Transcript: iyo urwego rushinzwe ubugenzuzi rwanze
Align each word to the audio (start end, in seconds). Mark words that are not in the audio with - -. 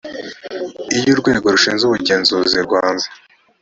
iyo 0.97 1.09
urwego 1.13 1.45
rushinzwe 1.53 1.85
ubugenzuzi 1.87 2.57
rwanze 2.65 3.07